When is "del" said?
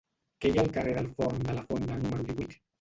0.97-1.11